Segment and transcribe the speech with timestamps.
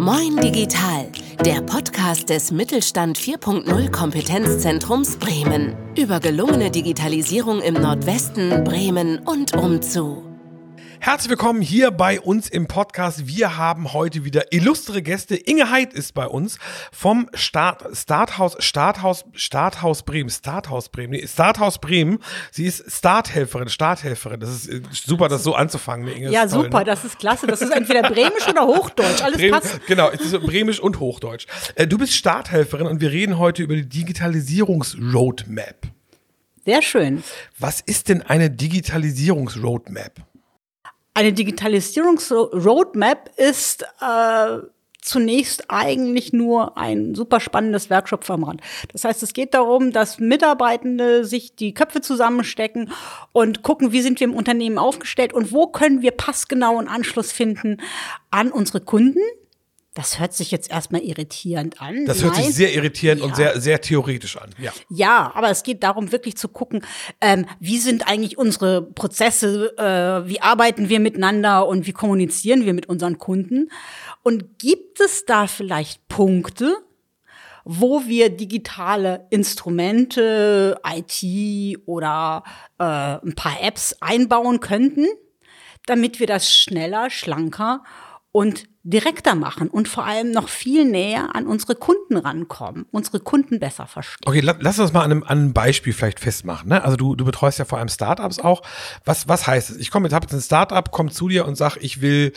[0.00, 1.08] Moin Digital,
[1.44, 10.29] der Podcast des Mittelstand 4.0 Kompetenzzentrums Bremen über gelungene Digitalisierung im Nordwesten, Bremen und umzu.
[11.02, 13.26] Herzlich willkommen hier bei uns im Podcast.
[13.26, 15.34] Wir haben heute wieder illustre Gäste.
[15.34, 16.58] Inge Heid ist bei uns
[16.92, 22.18] vom Start, Starthaus, Starthaus, Starthaus Bremen, Starthaus Bremen, nee, Starthaus Bremen.
[22.50, 24.40] Sie ist Starthelferin, Starthelferin.
[24.40, 26.06] Das ist äh, super, das so anzufangen.
[26.06, 26.84] Inge, ja, toll, super, ne?
[26.84, 27.46] das ist klasse.
[27.46, 29.22] Das ist entweder bremisch oder Hochdeutsch.
[29.22, 29.86] Alles Bremen, passt.
[29.86, 31.46] Genau, es ist bremisch und Hochdeutsch.
[31.76, 35.86] Äh, du bist Starthelferin und wir reden heute über die Digitalisierungsroadmap.
[36.66, 37.24] Sehr schön.
[37.58, 40.26] Was ist denn eine Digitalisierungsroadmap?
[41.14, 44.58] Eine Digitalisierungsroadmap ist äh,
[45.02, 48.60] zunächst eigentlich nur ein super spannendes Workshop vom Rand.
[48.92, 52.90] Das heißt, es geht darum, dass Mitarbeitende sich die Köpfe zusammenstecken
[53.32, 57.78] und gucken, wie sind wir im Unternehmen aufgestellt und wo können wir passgenauen Anschluss finden
[58.30, 59.20] an unsere Kunden
[60.00, 62.06] das hört sich jetzt erstmal irritierend an.
[62.06, 62.44] Das hört Nein.
[62.44, 63.26] sich sehr irritierend ja.
[63.26, 64.48] und sehr, sehr theoretisch an.
[64.58, 64.72] Ja.
[64.88, 66.82] ja, aber es geht darum, wirklich zu gucken,
[67.20, 72.72] ähm, wie sind eigentlich unsere Prozesse, äh, wie arbeiten wir miteinander und wie kommunizieren wir
[72.72, 73.70] mit unseren Kunden.
[74.22, 76.78] Und gibt es da vielleicht Punkte,
[77.64, 82.42] wo wir digitale Instrumente, IT oder
[82.78, 85.06] äh, ein paar Apps einbauen könnten,
[85.84, 87.84] damit wir das schneller, schlanker
[88.32, 93.60] und direkter machen und vor allem noch viel näher an unsere Kunden rankommen, unsere Kunden
[93.60, 94.26] besser verstehen.
[94.26, 96.70] Okay, lass uns mal an einem, an einem Beispiel vielleicht festmachen.
[96.70, 96.82] Ne?
[96.82, 98.62] Also du, du betreust ja vor allem Startups auch.
[99.04, 99.76] Was, was heißt es?
[99.76, 102.32] Ich komme jetzt, habe jetzt ein Startup, komme zu dir und sag, ich will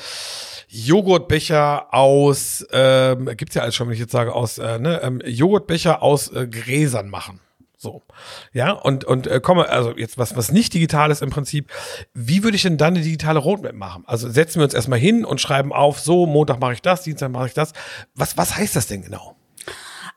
[0.68, 5.22] Joghurtbecher aus, ähm, gibt's ja alles schon, wenn ich jetzt sage, aus äh, ne, ähm,
[5.26, 7.40] Joghurtbecher aus äh, Gräsern machen.
[7.84, 8.02] So.
[8.54, 11.70] Ja, und, und äh, komme, also jetzt was, was nicht digital ist im Prinzip,
[12.14, 14.04] wie würde ich denn dann eine digitale Roadmap machen?
[14.08, 17.30] Also setzen wir uns erstmal hin und schreiben auf, so, Montag mache ich das, Dienstag
[17.32, 17.74] mache ich das.
[18.16, 19.36] Was, was heißt das denn genau?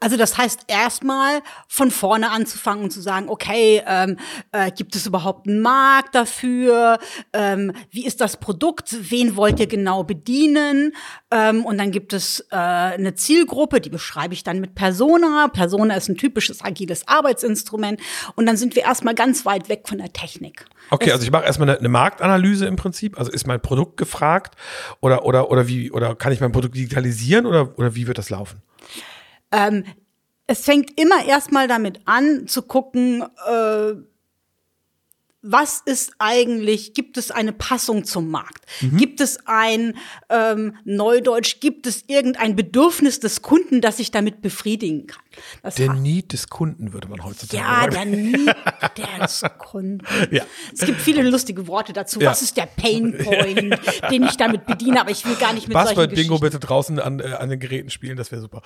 [0.00, 4.18] Also das heißt erstmal von vorne anzufangen und zu sagen, okay, ähm,
[4.52, 6.98] äh, gibt es überhaupt einen Markt dafür?
[7.32, 8.94] Ähm, wie ist das Produkt?
[9.10, 10.92] Wen wollt ihr genau bedienen?
[11.30, 15.48] Ähm, und dann gibt es äh, eine Zielgruppe, die beschreibe ich dann mit Persona.
[15.48, 18.00] Persona ist ein typisches agiles Arbeitsinstrument.
[18.34, 20.66] Und dann sind wir erstmal ganz weit weg von der Technik.
[20.90, 23.18] Okay, es also ich mache erstmal eine, eine Marktanalyse im Prinzip.
[23.18, 24.56] Also ist mein Produkt gefragt
[25.00, 28.30] oder oder oder wie oder kann ich mein Produkt digitalisieren oder oder wie wird das
[28.30, 28.62] laufen?
[29.52, 29.84] Ähm,
[30.46, 33.94] es fängt immer erstmal damit an zu gucken, äh,
[35.48, 38.64] was ist eigentlich, gibt es eine Passung zum Markt?
[38.80, 38.96] Mhm.
[38.96, 39.96] Gibt es ein
[40.28, 45.22] ähm, Neudeutsch, gibt es irgendein Bedürfnis des Kunden, das ich damit befriedigen kann?
[45.62, 47.92] Das der Need des Kunden würde man heutzutage ja, sagen.
[47.92, 50.06] Ja, der Need des Kunden.
[50.30, 50.44] Ja.
[50.72, 52.20] Es gibt viele lustige Worte dazu.
[52.20, 52.30] Ja.
[52.30, 53.78] Was ist der Pain Point,
[54.10, 55.00] den ich damit bediene?
[55.00, 57.60] Aber ich will gar nicht mit Was solchen Bingo bitte draußen an, äh, an den
[57.60, 58.62] Geräten spielen, das wäre super.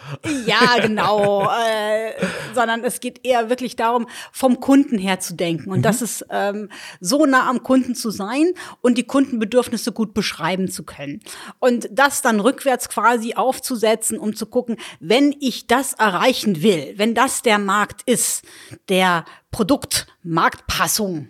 [0.46, 1.42] Ja, genau.
[1.66, 2.12] äh,
[2.54, 5.70] sondern es geht eher wirklich darum, vom Kunden her zu denken.
[5.70, 5.82] Und mhm.
[5.82, 6.69] das ist ähm,
[7.00, 11.20] so nah am Kunden zu sein und die Kundenbedürfnisse gut beschreiben zu können.
[11.58, 17.14] Und das dann rückwärts quasi aufzusetzen, um zu gucken, wenn ich das erreichen will, wenn
[17.14, 18.44] das der Markt ist,
[18.88, 21.28] der Produktmarktpassung,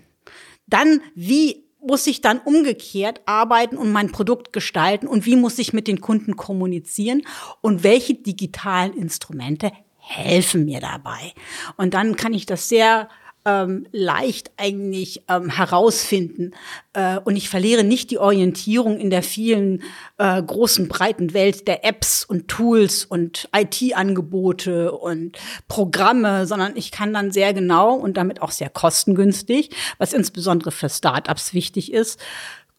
[0.66, 5.72] dann wie muss ich dann umgekehrt arbeiten und mein Produkt gestalten und wie muss ich
[5.72, 7.22] mit den Kunden kommunizieren
[7.62, 11.32] und welche digitalen Instrumente helfen mir dabei.
[11.76, 13.08] Und dann kann ich das sehr
[13.44, 16.52] ähm, leicht eigentlich ähm, herausfinden.
[16.92, 19.82] Äh, und ich verliere nicht die Orientierung in der vielen
[20.18, 27.14] äh, großen, breiten Welt der Apps und Tools und IT-Angebote und Programme, sondern ich kann
[27.14, 32.20] dann sehr genau und damit auch sehr kostengünstig, was insbesondere für Startups wichtig ist,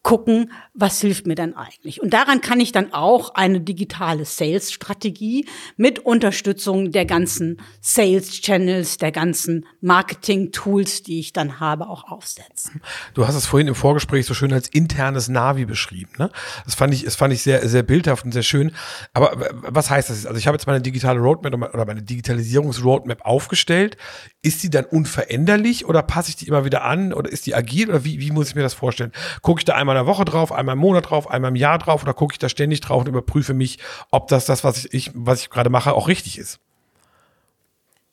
[0.03, 2.01] gucken, was hilft mir dann eigentlich.
[2.01, 5.47] Und daran kann ich dann auch eine digitale Sales-Strategie
[5.77, 12.81] mit Unterstützung der ganzen Sales-Channels, der ganzen Marketing-Tools, die ich dann habe, auch aufsetzen.
[13.13, 16.11] Du hast es vorhin im Vorgespräch so schön als internes Navi beschrieben.
[16.17, 16.31] Ne?
[16.65, 18.71] Das fand ich, das fand ich sehr, sehr bildhaft und sehr schön.
[19.13, 20.25] Aber was heißt das?
[20.25, 23.97] Also ich habe jetzt meine digitale Roadmap oder meine Digitalisierungs-Roadmap aufgestellt.
[24.41, 27.89] Ist die dann unveränderlich oder passe ich die immer wieder an oder ist die agil
[27.89, 29.11] oder wie, wie muss ich mir das vorstellen?
[29.43, 31.79] Gucke ich da einmal in der Woche drauf, einmal im Monat drauf, einmal im Jahr
[31.79, 33.79] drauf oder gucke ich da ständig drauf und überprüfe mich,
[34.11, 36.59] ob das das, was ich, was ich gerade mache, auch richtig ist?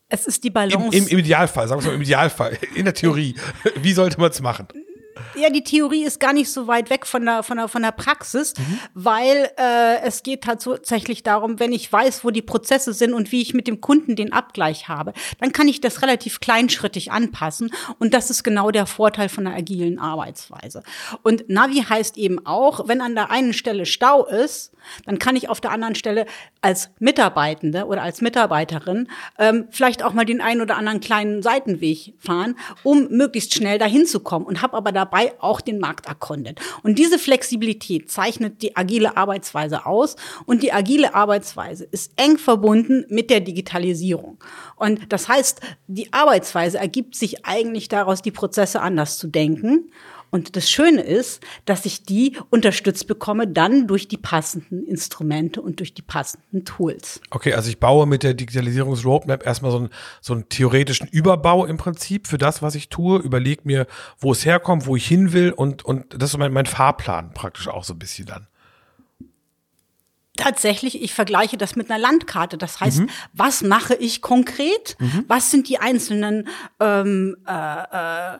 [0.08, 0.96] Es ist die Balance.
[0.96, 3.34] Im, im, im Idealfall, sagen wir mal im Idealfall, in der Theorie.
[3.76, 4.68] Wie sollte man es machen?
[5.34, 7.92] Ja, die Theorie ist gar nicht so weit weg von der, von der, von der
[7.92, 8.78] Praxis, mhm.
[8.94, 13.42] weil äh, es geht tatsächlich darum, wenn ich weiß, wo die Prozesse sind und wie
[13.42, 17.70] ich mit dem Kunden den Abgleich habe, dann kann ich das relativ kleinschrittig anpassen.
[17.98, 20.82] Und das ist genau der Vorteil von einer agilen Arbeitsweise.
[21.22, 24.72] Und Navi heißt eben auch, wenn an der einen Stelle Stau ist,
[25.04, 26.26] dann kann ich auf der anderen Stelle
[26.60, 32.14] als Mitarbeitende oder als Mitarbeiterin ähm, vielleicht auch mal den einen oder anderen kleinen Seitenweg
[32.18, 36.60] fahren, um möglichst schnell dahin zu kommen und habe aber dabei auch den Markt erkundet.
[36.82, 40.16] Und diese Flexibilität zeichnet die agile Arbeitsweise aus
[40.46, 44.38] und die agile Arbeitsweise ist eng verbunden mit der Digitalisierung.
[44.76, 49.90] Und das heißt, die Arbeitsweise ergibt sich eigentlich daraus, die Prozesse anders zu denken
[50.30, 55.80] und das Schöne ist, dass ich die unterstützt bekomme dann durch die passenden Instrumente und
[55.80, 57.20] durch die passenden Tools.
[57.30, 59.90] Okay, also ich baue mit der Digitalisierungsroadmap erstmal so einen,
[60.20, 63.86] so einen theoretischen Überbau im Prinzip für das, was ich tue, überlege mir,
[64.18, 67.68] wo es herkommt, wo ich hin will und, und das ist mein, mein Fahrplan praktisch
[67.68, 68.46] auch so ein bisschen dann.
[70.38, 72.58] Tatsächlich, ich vergleiche das mit einer Landkarte.
[72.58, 73.10] Das heißt, mhm.
[73.32, 74.96] was mache ich konkret?
[75.00, 75.24] Mhm.
[75.26, 76.46] Was sind die einzelnen
[76.78, 78.38] ähm, äh, äh,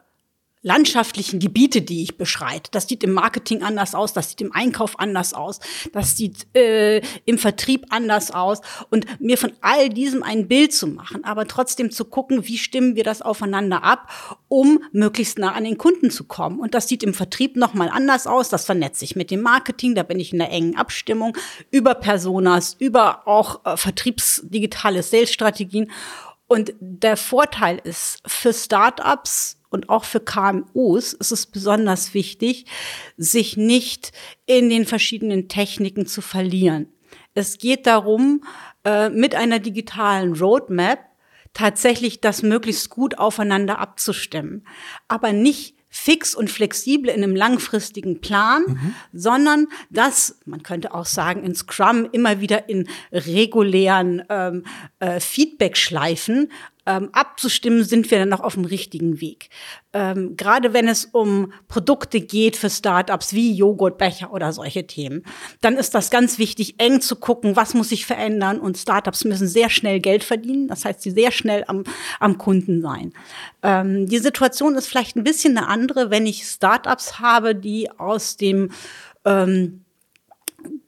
[0.62, 2.70] landschaftlichen Gebiete, die ich beschreite.
[2.72, 5.60] Das sieht im Marketing anders aus, das sieht im Einkauf anders aus,
[5.92, 8.60] das sieht äh, im Vertrieb anders aus.
[8.90, 12.96] Und mir von all diesem ein Bild zu machen, aber trotzdem zu gucken, wie stimmen
[12.96, 16.58] wir das aufeinander ab, um möglichst nah an den Kunden zu kommen.
[16.58, 18.48] Und das sieht im Vertrieb nochmal anders aus.
[18.48, 21.36] Das vernetzt sich mit dem Marketing, da bin ich in der engen Abstimmung
[21.70, 25.90] über Personas, über auch äh, vertriebsdigitale Sales-Strategien.
[26.48, 32.66] Und der Vorteil ist für Startups, und auch für KMUs ist es besonders wichtig,
[33.16, 34.12] sich nicht
[34.46, 36.92] in den verschiedenen Techniken zu verlieren.
[37.34, 38.44] Es geht darum,
[38.84, 41.00] äh, mit einer digitalen Roadmap
[41.52, 44.66] tatsächlich das möglichst gut aufeinander abzustimmen,
[45.06, 48.94] aber nicht fix und flexibel in einem langfristigen Plan, mhm.
[49.12, 54.64] sondern das, man könnte auch sagen, in Scrum immer wieder in regulären ähm,
[55.00, 56.50] äh, Feedback-Schleifen
[56.88, 59.50] ähm, abzustimmen, sind wir dann noch auf dem richtigen Weg.
[59.92, 65.22] Ähm, Gerade wenn es um Produkte geht für Startups wie Joghurtbecher oder solche Themen,
[65.60, 69.46] dann ist das ganz wichtig, eng zu gucken, was muss sich verändern und Startups müssen
[69.46, 70.66] sehr schnell Geld verdienen.
[70.66, 71.84] Das heißt, sie sehr schnell am,
[72.20, 73.12] am Kunden sein.
[73.62, 78.38] Ähm, die Situation ist vielleicht ein bisschen eine andere, wenn ich Startups habe, die aus
[78.38, 78.70] dem
[79.26, 79.84] ähm,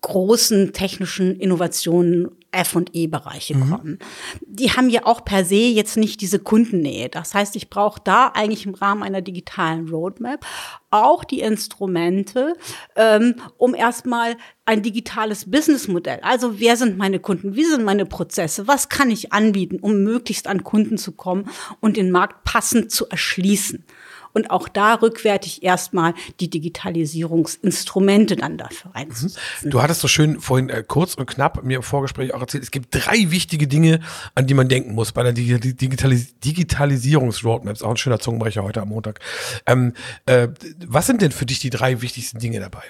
[0.00, 3.70] großen technischen Innovationen F&E-Bereiche mhm.
[3.70, 3.98] kommen.
[4.46, 7.08] Die haben ja auch per se jetzt nicht diese Kundennähe.
[7.08, 10.44] Das heißt, ich brauche da eigentlich im Rahmen einer digitalen Roadmap
[10.90, 12.54] auch die Instrumente,
[12.96, 16.20] ähm, um erstmal ein digitales Businessmodell.
[16.22, 17.54] Also wer sind meine Kunden?
[17.54, 18.66] Wie sind meine Prozesse?
[18.66, 21.48] Was kann ich anbieten, um möglichst an Kunden zu kommen
[21.80, 23.84] und den Markt passend zu erschließen?
[24.32, 29.40] Und auch da rückwärtig erstmal die Digitalisierungsinstrumente dann dafür einzusetzen.
[29.62, 29.70] Mhm.
[29.70, 32.70] Du hattest so schön vorhin äh, kurz und knapp mir im Vorgespräch auch erzählt, es
[32.70, 34.00] gibt drei wichtige Dinge,
[34.34, 37.74] an die man denken muss bei der Digitalis Digitalisierungsroadmap.
[37.74, 39.20] Ist auch ein schöner Zungenbrecher heute am Montag.
[39.66, 39.94] Ähm,
[40.26, 40.48] äh,
[40.86, 42.82] was sind denn für dich die drei wichtigsten Dinge dabei?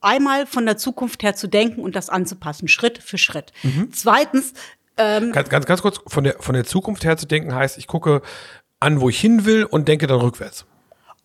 [0.00, 3.52] Einmal von der Zukunft her zu denken und das anzupassen, Schritt für Schritt.
[3.62, 3.90] Mhm.
[3.92, 4.52] Zweitens,
[4.96, 7.86] ähm, ganz, ganz, ganz kurz, von der, von der Zukunft her zu denken heißt, ich
[7.86, 8.20] gucke,
[8.82, 10.66] an, wo ich hin will und denke dann rückwärts.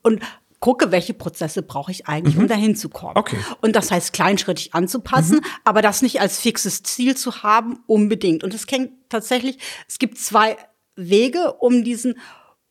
[0.02, 0.22] Und
[0.60, 2.44] gucke, welche Prozesse brauche ich eigentlich, mhm.
[2.44, 3.16] um dahin zu kommen.
[3.16, 3.38] Okay.
[3.62, 5.46] Und das heißt, kleinschrittig anzupassen, mhm.
[5.64, 8.44] aber das nicht als fixes Ziel zu haben, unbedingt.
[8.44, 10.58] Und es kennt tatsächlich, es gibt zwei
[10.96, 12.16] Wege, um diesen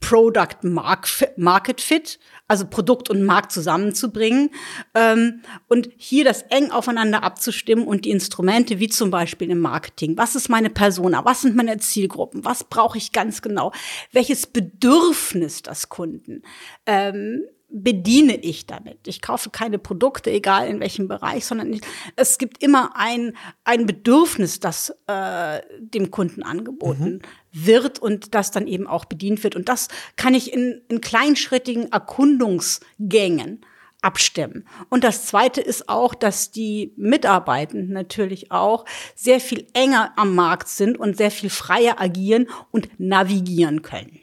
[0.00, 4.50] Product Market Fit, also Produkt und Markt zusammenzubringen
[4.94, 10.16] ähm, und hier das eng aufeinander abzustimmen und die Instrumente wie zum Beispiel im Marketing.
[10.16, 11.24] Was ist meine Persona?
[11.24, 12.44] Was sind meine Zielgruppen?
[12.44, 13.72] Was brauche ich ganz genau?
[14.12, 16.42] Welches Bedürfnis das Kunden?
[16.86, 19.06] Ähm, bediene ich damit.
[19.06, 21.80] Ich kaufe keine Produkte, egal in welchem Bereich, sondern ich,
[22.14, 27.20] es gibt immer ein, ein Bedürfnis, das äh, dem Kunden angeboten mhm.
[27.52, 29.56] wird und das dann eben auch bedient wird.
[29.56, 33.64] Und das kann ich in, in kleinschrittigen Erkundungsgängen
[34.00, 34.66] abstimmen.
[34.88, 38.84] Und das Zweite ist auch, dass die Mitarbeitenden natürlich auch
[39.16, 44.20] sehr viel enger am Markt sind und sehr viel freier agieren und navigieren können.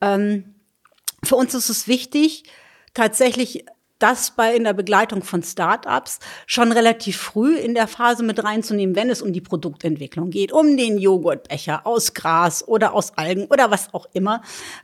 [0.00, 0.54] Ähm,
[1.24, 2.44] für uns ist es wichtig,
[2.94, 3.64] tatsächlich
[3.98, 8.94] das bei in der Begleitung von Startups schon relativ früh in der Phase mit reinzunehmen,
[8.94, 13.70] wenn es um die Produktentwicklung geht, um den Joghurtbecher aus Gras oder aus Algen oder
[13.70, 14.42] was auch immer.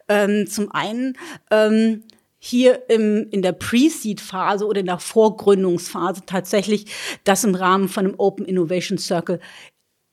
[0.09, 1.17] Ähm, zum einen
[1.51, 2.03] ähm,
[2.39, 6.87] hier im, in der Pre-Seed-Phase oder in der Vorgründungsphase tatsächlich
[7.25, 9.41] das im Rahmen von einem Open Innovation Circle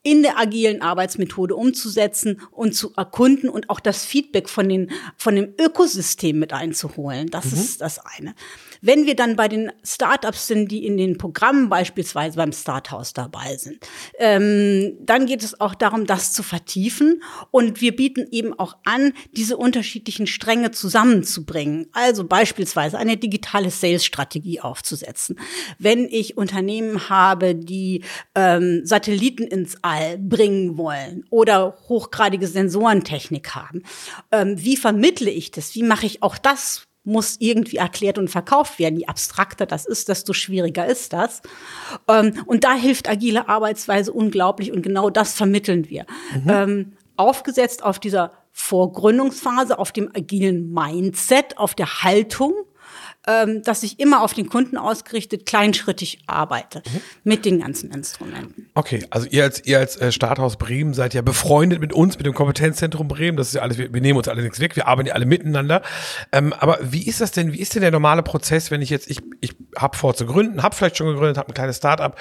[0.03, 5.35] in der agilen Arbeitsmethode umzusetzen und zu erkunden und auch das Feedback von den von
[5.35, 7.29] dem Ökosystem mit einzuholen.
[7.29, 7.53] Das mhm.
[7.53, 8.33] ist das eine.
[8.81, 13.55] Wenn wir dann bei den Startups sind, die in den Programmen beispielsweise beim Starthouse dabei
[13.57, 13.77] sind,
[14.17, 17.21] ähm, dann geht es auch darum, das zu vertiefen.
[17.51, 21.87] Und wir bieten eben auch an, diese unterschiedlichen Stränge zusammenzubringen.
[21.91, 25.39] Also beispielsweise eine digitale Sales-Strategie aufzusetzen.
[25.77, 33.83] Wenn ich Unternehmen habe, die ähm, Satelliten ins All bringen wollen oder hochgradige Sensorentechnik haben,
[34.31, 35.75] ähm, wie vermittle ich das?
[35.75, 38.97] Wie mache ich auch das muss irgendwie erklärt und verkauft werden.
[38.97, 41.41] Je abstrakter das ist, desto schwieriger ist das.
[42.07, 46.05] Ähm, und da hilft agile Arbeitsweise unglaublich und genau das vermitteln wir.
[46.33, 46.49] Mhm.
[46.49, 52.53] Ähm, aufgesetzt auf dieser Vorgründungsphase, auf dem agilen Mindset, auf der Haltung
[53.27, 57.01] ähm, dass ich immer auf den Kunden ausgerichtet kleinschrittig arbeite mhm.
[57.23, 58.69] mit den ganzen Instrumenten.
[58.73, 62.25] Okay, also ihr als ihr als äh, Starthaus Bremen seid ja befreundet mit uns, mit
[62.25, 63.37] dem Kompetenzzentrum Bremen.
[63.37, 65.25] Das ist ja alles, wir, wir nehmen uns alle nichts weg, wir arbeiten ja alle
[65.25, 65.81] miteinander.
[66.31, 69.09] Ähm, aber wie ist das denn, wie ist denn der normale Prozess, wenn ich jetzt,
[69.09, 72.17] ich, ich habe vor zu gründen, habe vielleicht schon gegründet, habe ein kleines Startup.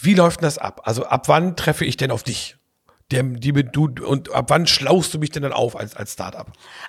[0.00, 0.82] Wie läuft denn das ab?
[0.84, 2.56] Also ab wann treffe ich denn auf dich?
[3.10, 6.46] Der, die du, und ab wann schlaust du mich denn dann auf als, als Startup?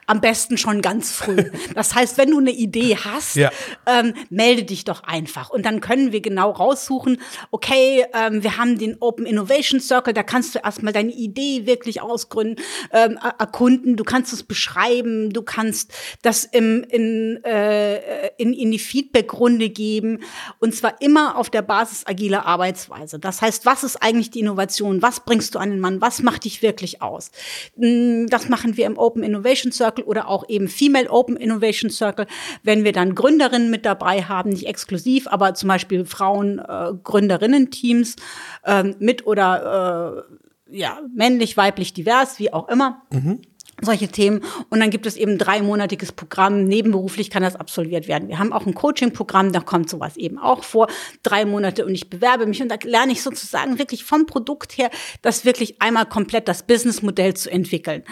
[0.08, 1.52] Am besten schon ganz früh.
[1.76, 3.52] Das heißt, wenn du eine Idee hast, ja.
[3.86, 5.50] ähm, melde dich doch einfach.
[5.50, 7.20] Und dann können wir genau raussuchen,
[7.52, 12.02] okay, ähm, wir haben den Open Innovation Circle, da kannst du erstmal deine Idee wirklich
[12.02, 15.92] ausgründen, ähm, erkunden, du kannst es beschreiben, du kannst
[16.22, 20.20] das im, in, äh, in, in die Feedback-Runde geben.
[20.60, 23.20] Und zwar immer auf der Basis agiler Arbeitsweise.
[23.20, 25.02] Das heißt, was ist eigentlich die Innovation?
[25.02, 26.00] Was bringst du an den Mann?
[26.06, 27.32] Was macht dich wirklich aus?
[27.78, 32.28] Mm, das machen wir im Open Innovation Circle oder auch eben Female Open Innovation Circle,
[32.62, 38.18] wenn wir dann Gründerinnen mit dabei haben, nicht exklusiv, aber zum Beispiel Frauen äh, Gründerinnen-Teams
[38.66, 40.28] äh, mit oder
[40.70, 43.02] äh, ja männlich, weiblich, divers, wie auch immer.
[43.12, 43.42] Mhm
[43.82, 44.42] solche Themen.
[44.70, 46.66] Und dann gibt es eben dreimonatiges Programm.
[46.66, 48.28] Nebenberuflich kann das absolviert werden.
[48.30, 50.88] Wir haben auch ein Coaching-Programm, da kommt sowas eben auch vor.
[51.24, 54.90] Drei Monate und ich bewerbe mich und da lerne ich sozusagen wirklich vom Produkt her,
[55.22, 58.04] das wirklich einmal komplett das Businessmodell zu entwickeln.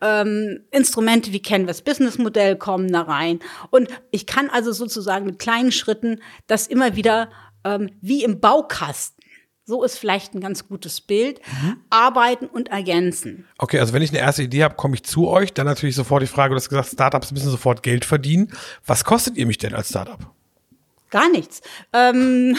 [0.00, 3.40] Ähm, Instrumente wie Canvas Businessmodell kommen da rein.
[3.70, 7.30] Und ich kann also sozusagen mit kleinen Schritten das immer wieder
[7.64, 9.19] ähm, wie im Baukasten
[9.70, 11.40] so ist vielleicht ein ganz gutes Bild.
[11.62, 11.76] Mhm.
[11.88, 13.46] Arbeiten und ergänzen.
[13.56, 15.54] Okay, also wenn ich eine erste Idee habe, komme ich zu euch.
[15.54, 18.52] Dann natürlich sofort die Frage, du hast gesagt, Startups müssen sofort Geld verdienen.
[18.84, 20.18] Was kostet ihr mich denn als Startup?
[21.10, 21.60] Gar nichts.
[21.92, 22.56] Ähm,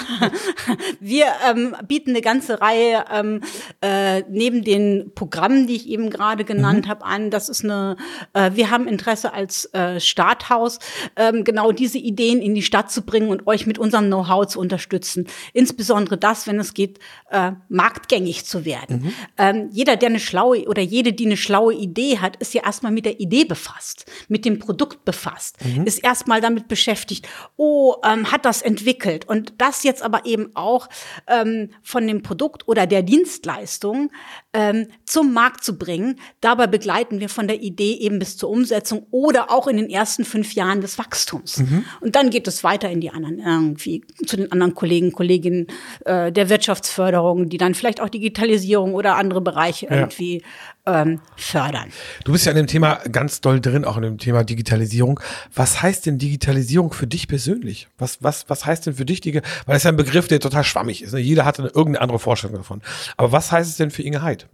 [0.99, 3.41] wir ähm, bieten eine ganze Reihe ähm,
[3.79, 6.89] äh, neben den Programmen, die ich eben gerade genannt mhm.
[6.89, 7.29] habe, an.
[7.29, 7.95] Das ist eine.
[8.33, 10.79] Äh, wir haben Interesse als äh, Starthaus
[11.15, 14.59] ähm, genau diese Ideen in die Stadt zu bringen und euch mit unserem Know-how zu
[14.59, 15.27] unterstützen.
[15.53, 19.03] Insbesondere das, wenn es geht, äh, marktgängig zu werden.
[19.03, 19.13] Mhm.
[19.37, 22.91] Ähm, jeder, der eine schlaue oder jede, die eine schlaue Idee hat, ist ja erstmal
[22.91, 25.85] mit der Idee befasst, mit dem Produkt befasst, mhm.
[25.85, 27.29] ist erstmal damit beschäftigt.
[27.55, 29.27] Oh, ähm, hat hat das entwickelt.
[29.27, 30.89] Und das jetzt aber eben auch
[31.27, 34.11] ähm, von dem Produkt oder der Dienstleistung
[34.53, 36.19] ähm, zum Markt zu bringen.
[36.41, 40.25] Dabei begleiten wir von der Idee eben bis zur Umsetzung oder auch in den ersten
[40.25, 41.57] fünf Jahren des Wachstums.
[41.57, 41.85] Mhm.
[42.01, 45.67] Und dann geht es weiter in die anderen, irgendwie zu den anderen Kollegen, Kolleginnen
[46.05, 49.95] äh, der Wirtschaftsförderung, die dann vielleicht auch Digitalisierung oder andere Bereiche ja.
[49.95, 50.43] irgendwie
[50.85, 51.91] ähm, fördern.
[52.23, 55.19] Du bist ja in dem Thema ganz doll drin, auch in dem Thema Digitalisierung.
[55.53, 57.87] Was heißt denn Digitalisierung für dich persönlich?
[57.97, 60.39] Was, was, was heißt denn für dich, die, weil das ist ja ein Begriff, der
[60.39, 61.13] total schwammig ist.
[61.13, 61.19] Ne?
[61.19, 62.81] Jeder hat eine, irgendeine andere Vorstellung davon.
[63.17, 64.47] Aber was heißt es denn für Inge Heid?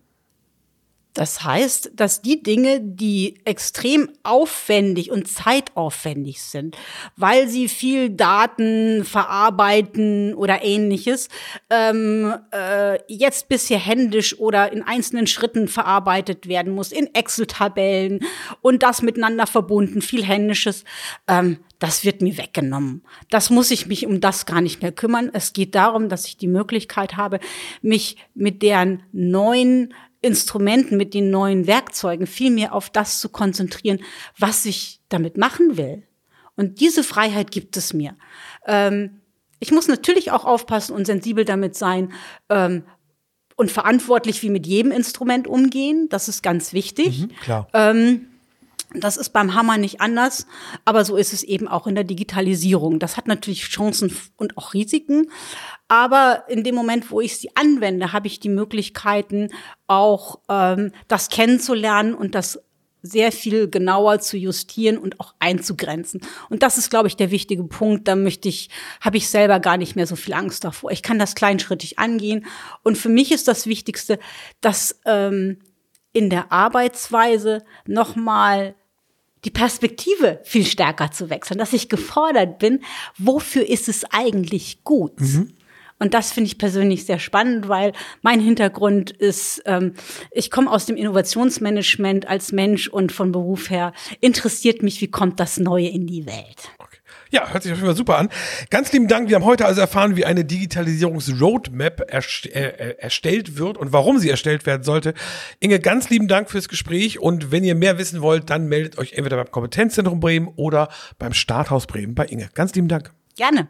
[1.17, 6.77] Das heißt, dass die Dinge, die extrem aufwendig und zeitaufwendig sind,
[7.15, 11.29] weil sie viel Daten verarbeiten oder ähnliches,
[11.71, 18.19] ähm, äh, jetzt bisher händisch oder in einzelnen Schritten verarbeitet werden muss, in Excel-Tabellen
[18.61, 20.83] und das miteinander verbunden, viel Händisches,
[21.27, 23.03] ähm, das wird mir weggenommen.
[23.31, 25.29] Das muss ich mich um das gar nicht mehr kümmern.
[25.33, 27.39] Es geht darum, dass ich die Möglichkeit habe,
[27.81, 33.99] mich mit deren neuen Instrumenten, mit den neuen Werkzeugen viel mehr auf das zu konzentrieren,
[34.37, 36.03] was ich damit machen will.
[36.55, 38.15] Und diese Freiheit gibt es mir.
[38.65, 39.21] Ähm,
[39.59, 42.13] ich muss natürlich auch aufpassen und sensibel damit sein
[42.49, 42.83] ähm,
[43.55, 46.07] und verantwortlich wie mit jedem Instrument umgehen.
[46.09, 47.21] Das ist ganz wichtig.
[47.21, 47.67] Mhm, klar.
[47.73, 48.27] Ähm,
[48.93, 50.47] das ist beim Hammer nicht anders,
[50.85, 52.99] aber so ist es eben auch in der Digitalisierung.
[52.99, 55.29] Das hat natürlich Chancen und auch Risiken,
[55.87, 59.49] aber in dem Moment, wo ich sie anwende, habe ich die Möglichkeiten,
[59.87, 62.59] auch ähm, das kennenzulernen und das
[63.01, 66.21] sehr viel genauer zu justieren und auch einzugrenzen.
[66.49, 68.07] Und das ist, glaube ich, der wichtige Punkt.
[68.07, 68.69] Da möchte ich,
[69.01, 70.91] habe ich selber gar nicht mehr so viel Angst davor.
[70.91, 72.45] Ich kann das kleinschrittig angehen.
[72.83, 74.19] Und für mich ist das Wichtigste,
[74.61, 75.59] dass ähm,
[76.11, 78.75] in der Arbeitsweise nochmal
[79.47, 82.81] die Perspektive viel stärker zu wechseln, dass ich gefordert bin,
[83.17, 85.21] wofür ist es eigentlich gut?
[85.21, 85.53] Mhm.
[85.99, 89.93] Und das finde ich persönlich sehr spannend, weil mein Hintergrund ist, ähm,
[90.31, 95.39] ich komme aus dem Innovationsmanagement als Mensch und von Beruf her interessiert mich, wie kommt
[95.39, 96.69] das Neue in die Welt.
[97.31, 98.29] Ja, hört sich auf jeden Fall super an.
[98.69, 99.29] Ganz lieben Dank.
[99.29, 104.19] Wir haben heute also erfahren, wie eine Digitalisierungsroadmap erst äh, äh, erstellt wird und warum
[104.19, 105.13] sie erstellt werden sollte.
[105.59, 109.13] Inge, ganz lieben Dank fürs Gespräch und wenn ihr mehr wissen wollt, dann meldet euch
[109.13, 112.49] entweder beim Kompetenzzentrum Bremen oder beim Starthaus Bremen bei Inge.
[112.53, 113.11] Ganz lieben Dank.
[113.35, 113.69] Gerne.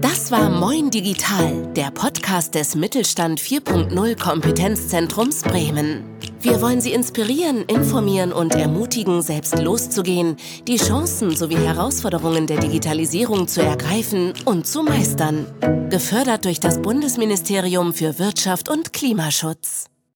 [0.00, 6.17] Das war Moin Digital, der Podcast des Mittelstand 4.0 Kompetenzzentrums Bremen.
[6.40, 10.36] Wir wollen Sie inspirieren, informieren und ermutigen, selbst loszugehen,
[10.68, 15.46] die Chancen sowie Herausforderungen der Digitalisierung zu ergreifen und zu meistern.
[15.90, 19.86] Gefördert durch das Bundesministerium für Wirtschaft und Klimaschutz.